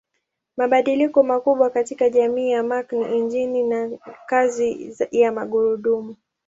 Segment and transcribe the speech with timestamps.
[0.57, 6.15] Mabadiliko makubwa katika jamii ya Mark ni injini na kazi ya magurudumu.